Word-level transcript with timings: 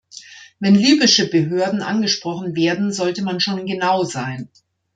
Wenn 0.59 0.73
libysche 0.73 1.29
Behörden 1.29 1.83
angesprochen 1.83 2.55
werden, 2.55 2.91
sollte 2.91 3.21
man 3.21 3.39
schon 3.39 3.67
genau 3.67 4.03
sein. 4.03 4.49